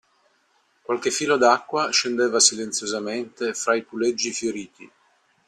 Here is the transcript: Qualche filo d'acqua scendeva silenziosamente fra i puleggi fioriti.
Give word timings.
Qualche 0.81 1.11
filo 1.11 1.37
d'acqua 1.37 1.91
scendeva 1.91 2.39
silenziosamente 2.39 3.53
fra 3.53 3.75
i 3.75 3.83
puleggi 3.83 4.31
fioriti. 4.33 4.91